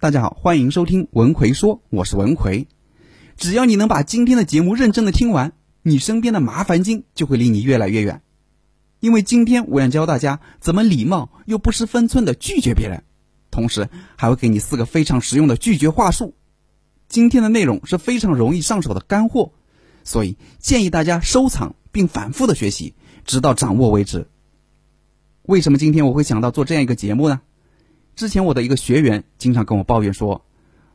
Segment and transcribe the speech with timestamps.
[0.00, 2.68] 大家好，欢迎收听文奎说，我是文奎。
[3.36, 8.22] 只要你能把今天的节目认真的听完，你身边的麻烦精就会离你越来越远。
[9.00, 13.02] 因为今天我要教大家怎么礼貌又不失分寸的拒绝别人，
[13.50, 16.36] 同时还会给你四个非常实用的拒绝话术。
[17.08, 19.50] 今天的内容是非常容易上手的干货，
[20.04, 22.94] 所以建议大家收藏并反复的学习，
[23.24, 24.28] 直到掌握为止。
[25.42, 27.40] 为什么今天我会想到做这样一个节目呢？
[28.18, 30.44] 之前我的一个学员经常跟我抱怨说，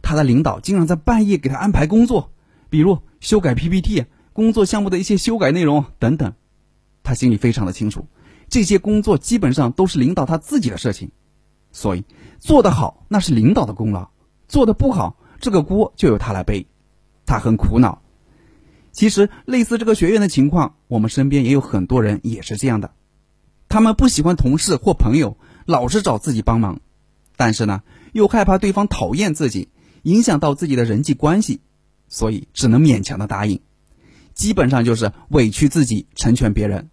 [0.01, 2.33] 他的领导经常在半夜给他安排工作，
[2.69, 4.03] 比如修改 PPT、
[4.33, 6.33] 工作项目的一些修改内容等等。
[7.01, 8.07] 他心里非常的清楚，
[8.49, 11.11] 这些工作基本上都是领导他自己的事情，
[11.71, 12.03] 所以
[12.39, 14.09] 做得好那是领导的功劳，
[14.49, 16.67] 做得不好这个锅就由他来背。
[17.25, 18.01] 他很苦恼。
[18.91, 22.91] 其实类似这个学员的情况，我们身边也有很多人也是这样的，
[23.69, 26.81] 他们不喜欢同事或朋友老是找自己帮忙。
[27.43, 27.83] 但是呢，
[28.13, 29.67] 又害怕对方讨厌自己，
[30.03, 31.59] 影响到自己的人际关系，
[32.07, 33.59] 所以只能勉强的答应，
[34.33, 36.89] 基本上就是委屈自己成全别人。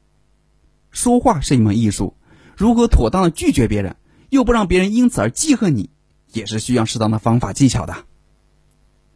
[0.91, 2.17] 说话是一门艺术，
[2.57, 3.95] 如何妥当的拒绝别人，
[4.29, 5.91] 又不让别人因此而记恨你，
[6.33, 7.95] 也是需要适当的方法技巧的。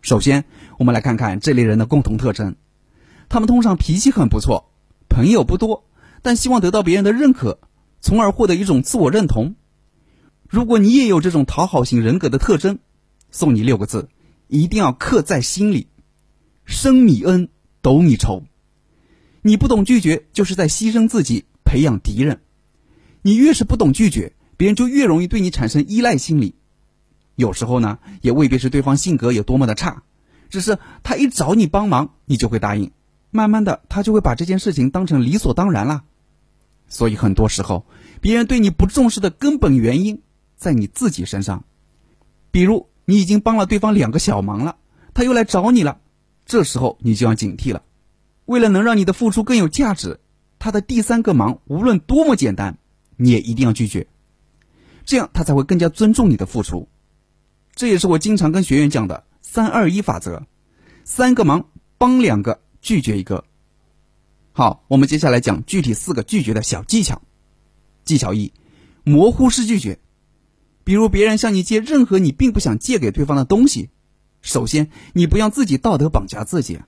[0.01, 0.45] 首先，
[0.79, 2.55] 我们来看看这类人的共同特征，
[3.29, 4.71] 他们通常脾气很不错，
[5.09, 5.85] 朋友不多，
[6.23, 7.59] 但希望得到别人的认可，
[8.01, 9.57] 从而获得一种自我认同。
[10.55, 12.79] 如果你也有这种讨好型人格的特征，
[13.33, 14.09] 送你六个字，
[14.47, 15.89] 一定要刻在心里：
[16.65, 17.49] 生米恩，
[17.83, 18.45] 斗米仇。
[19.43, 22.41] 你不懂拒绝，就是在牺牲自己，培养敌人。
[23.23, 26.55] 你越是不懂拒绝，别人就越容易对你产生依赖心理。
[27.35, 30.05] 有时候呢，也未必是对方性格有多么的差，
[30.51, 32.93] 只是他一找你帮忙，你就会答应。
[33.33, 36.05] 慢慢的，他就会把这件事情当成理所当然了。
[36.87, 37.85] 所以很多时候，
[38.21, 40.23] 别人对你不重视的根本原因。
[40.57, 41.65] 在你自己身上，
[42.51, 44.77] 比如你已经帮了对方两个小忙了，
[45.13, 46.01] 他又来找你了，
[46.47, 47.83] 这时候你就要警惕了。
[48.47, 50.21] 为了能让你的付出更有价值，
[50.59, 52.79] 他的第三个忙无论多么简单，
[53.17, 54.07] 你也一定要拒绝，
[55.05, 56.89] 这样他才会更加尊重你的付出。
[57.75, 60.47] 这也是我经常跟学员讲的“三二一法则”，
[61.05, 61.67] 三个忙
[61.99, 63.45] 帮两个，拒绝一个。
[64.53, 67.21] 好，我们接下来讲具体四个拒绝的小技巧。
[68.05, 68.53] 技巧一：
[69.03, 69.99] 模糊式拒绝。
[70.85, 73.91] 比如别人向你借任何你并不想借给对方的东西，
[74.43, 76.79] 首先你不要自己道德绑架自己，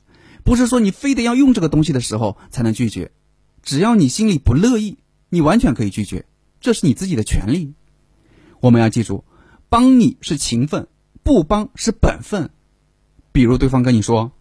[0.45, 3.11] 不是说你非得要用这个东西的时候才能拒绝，
[3.62, 4.99] 只要你心里不乐意，
[5.31, 6.27] 你完全可以拒绝，
[6.61, 7.73] 这是你自己的权利。
[8.61, 9.25] 我们要记住，
[9.69, 10.89] 帮你是情分，
[11.23, 12.51] 不帮是本分。
[13.33, 14.33] 比如对方跟你说：“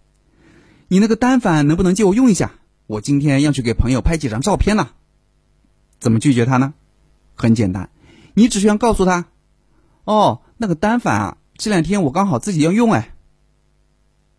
[0.87, 2.53] 你那个单反能不能借我用一下？
[2.87, 4.89] 我今天要去给朋友拍几张照片呢。”
[5.99, 6.73] 怎么拒绝他呢？
[7.35, 7.89] 很简单，
[8.33, 9.27] 你只需要告诉他。
[10.05, 13.11] 哦，那个单反啊，这两天我刚好自己要用哎。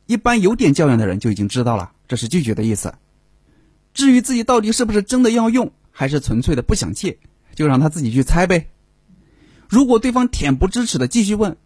[0.06, 2.94] 一般有点教养的人就已经知道了，这是拒绝的意思。
[3.92, 7.18] 至于自己到底是不是真的要用，还是纯粹的不想借，
[7.54, 8.68] 就让他自己去猜呗。
[9.68, 11.56] 如果对方恬不知耻的继续问，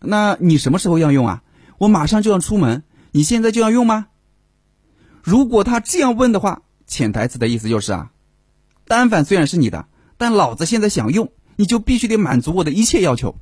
[0.00, 1.44] 那你什么时候要用啊？
[1.78, 2.82] 我马上就要出门，
[3.12, 4.08] 你现在就要用吗？
[5.22, 8.10] 如果他这样问的话，潜台词的意思就是啊，
[8.86, 9.86] 单反虽然是你的，
[10.16, 11.30] 但老子现在想用。
[11.60, 13.36] 你就必须得满足我的一切要求。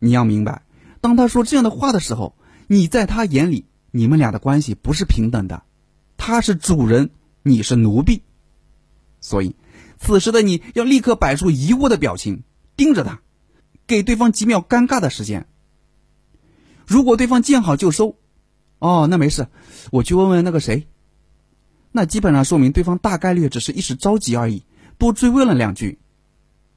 [0.00, 0.62] 你要明白，
[1.00, 2.34] 当他说这样的话的时候，
[2.66, 5.62] 你在他眼里，你们俩的关系不是平等的，
[6.16, 7.10] 他是主人，
[7.44, 8.22] 你是奴婢。
[9.20, 9.54] 所以，
[9.96, 12.42] 此时的你要立刻摆出疑惑的表情，
[12.74, 13.20] 盯着他，
[13.86, 15.46] 给对方几秒尴尬的时间。
[16.84, 18.16] 如果对方见好就收，
[18.80, 19.46] 哦，那没事，
[19.92, 20.88] 我去问问那个谁。
[21.92, 24.64] 那基本上说明对方大概率只是一时着急而已，
[24.98, 26.00] 多追问了两句。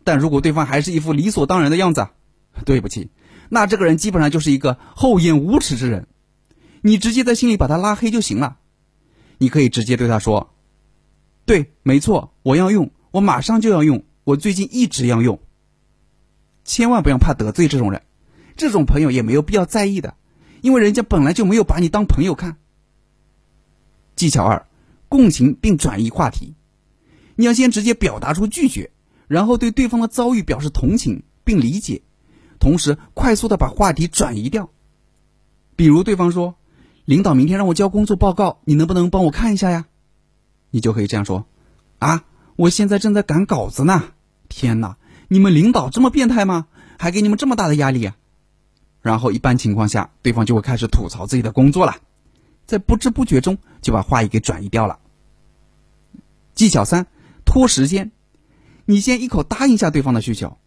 [0.08, 2.08] 但如果对方还是一副理所当然的样子，
[2.64, 3.10] 对不起，
[3.50, 6.08] 那这个人基本上就是一个厚颜无耻之人。
[6.80, 8.58] 你直接在心里把他拉黑就行了。
[9.38, 10.56] 你可以直接对他说
[11.46, 15.38] ：“对，没错，我要用，我马上就要用，我最近一直要用。”
[16.64, 18.02] 千万不要怕得罪这种人，
[18.56, 20.16] 这种朋友也没有必要在意的，
[20.62, 22.56] 因为人家本来就没有把你当朋友看。
[24.16, 24.66] 技巧二：
[25.10, 26.56] 共情并转移话题。
[27.36, 28.90] 你要先直接表达出拒绝。
[29.28, 32.02] 然后对对方的遭遇表示同情并理解，
[32.60, 34.70] 同时快速的把话题转移掉。
[35.76, 36.56] 比如对方说
[37.06, 39.86] ：“领导明天让我交工作报告，你能不能帮我看一下呀？”
[40.72, 41.46] 你就可以这样说
[42.00, 42.24] ：“啊，
[42.56, 44.04] 我现在正在赶稿子呢。
[44.50, 44.98] 天哪，
[45.28, 46.68] 你们领导这么变态吗？
[46.98, 48.16] 还给你们这么大的压力啊？”
[49.02, 51.98] 然后一般情况下，对方就会开始吐槽自己的工作了，
[52.66, 55.00] 在不知不觉中就把话题给转移掉了。
[56.56, 57.06] 技巧三：
[57.46, 58.12] 拖时间。
[58.90, 60.58] 你先一口答应下对方的需求，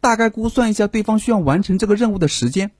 [0.00, 2.70] 大概估算一下对方需要完成这个任务的时间，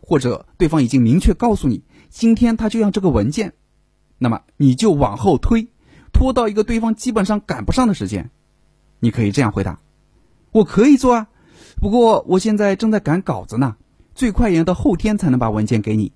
[0.00, 3.52] 或者对方已经明确告诉你今天他就要这个文件，
[4.16, 5.68] 那么你就往后推，
[6.10, 8.30] 拖到一个对方基本上赶不上的时间。
[8.98, 9.78] 你可以这样回答
[10.52, 11.28] ：“我可以做啊，
[11.76, 13.76] 不过我现在正在赶稿子呢，
[14.14, 16.12] 最快也要到后天才能把文件给你。”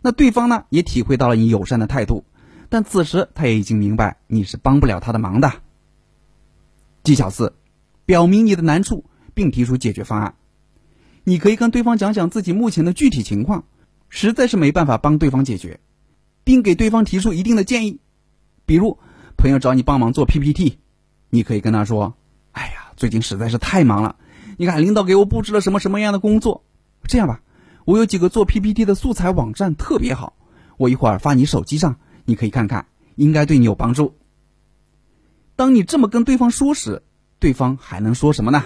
[0.00, 2.24] 那对方呢也体会到了你友善的态度，
[2.70, 5.52] 但此时他也已经明白你是帮不了他的忙的。
[7.04, 7.54] 技巧四，
[8.04, 9.04] 表明你的难处。
[9.34, 10.36] 并提出解决方案。
[11.24, 13.64] 你可以跟对方讲讲自己目前的具体情况，
[14.08, 15.80] 实在是没办法帮对方解决，
[16.44, 17.98] 并给对方提出一定的建议。
[18.64, 18.98] 比如，
[19.36, 20.78] 朋友找你帮忙做 PPT，
[21.30, 22.14] 你可以跟他说
[22.52, 24.14] ：“哎呀，最近实在是太忙了，
[24.56, 26.62] 你看领导给我布置了什么什么样的工作？
[27.08, 27.42] 这样吧，
[27.84, 30.36] 我有几个做 PPT 的素材网站特别好，
[30.76, 32.86] 我一会儿发你手机上，你可以看看，
[33.16, 34.14] 应该对你有帮助。”
[35.56, 37.02] 当你这么跟对方说时，
[37.38, 38.64] 对方还能说什么呢？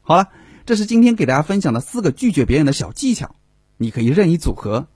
[0.00, 0.30] 好了，
[0.66, 3.36] 这是今天给大家分享的四个拒绝别人的小技巧，
[3.76, 4.88] 你可以任意组合。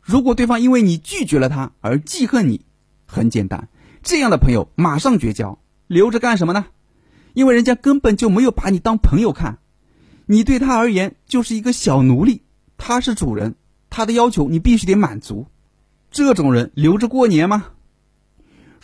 [0.00, 2.64] 如果对方因为你拒绝了他而记恨你，
[3.06, 3.68] 很简单，
[4.02, 6.66] 这样的朋友马上绝交，留着干什么呢？
[7.32, 9.58] 因为人家根本就没有把你当朋友看，
[10.26, 12.42] 你对他而言就是一个小奴隶，
[12.76, 13.56] 他是主人，
[13.90, 15.46] 他的要求你必须得满足。
[16.12, 17.64] 这种人留着过年吗？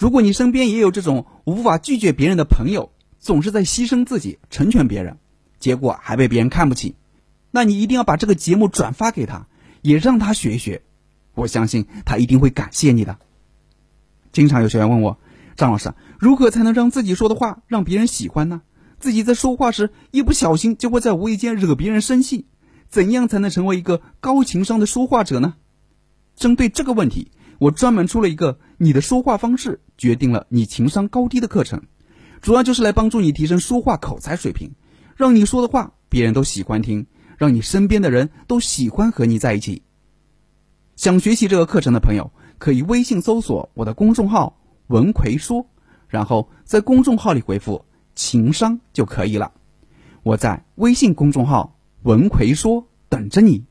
[0.00, 5.19] 如果你身边也有这种无法拒绝别人的朋友，总是在牺牲自己成全别人。
[5.58, 6.94] 结果还被别人看不起，
[7.50, 9.47] 那你一定要把这个节目转发给他，
[9.82, 10.81] 也让他学一学，
[11.35, 13.19] 我相信他一定会感谢你的。
[14.32, 15.19] 经常有学员问我，
[15.55, 18.62] 张老师如何才能让自己说的话让别人喜欢呢？
[18.99, 22.47] 自己在说话时一不小心就会在无意间惹别人生气，
[22.88, 25.56] 怎样才能成为一个高情商的说话者呢？
[26.37, 27.31] 针对这个问题，
[27.61, 31.83] 我专门出了一个“你的说话方式决定了你情商高低”的课程，
[32.41, 34.71] 主要就是来帮助你提升说话口才水平。
[35.15, 39.83] 让你说的话别人都喜欢听，让你身边的人都喜欢和你在一起。
[40.97, 44.59] 想学习这个课程的朋友，可以微信搜索我的公众号
[44.89, 45.67] “文奎说”，
[46.09, 47.85] 然后在公众号里回复
[48.17, 49.53] “情商”就可以了。
[50.23, 53.67] 我在微信公众号“文奎说”等着你。